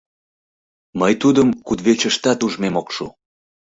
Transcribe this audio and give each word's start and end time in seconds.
—Мый 0.99 1.13
Тудым 1.21 1.49
кудывечыштат 1.65 2.39
ужмем 2.45 2.75
ок 2.81 2.87
шу! 2.95 3.05